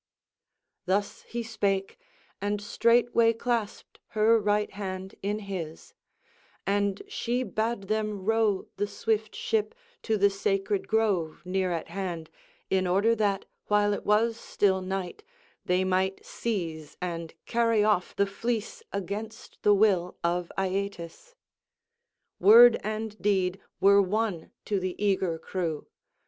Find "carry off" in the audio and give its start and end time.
17.45-18.15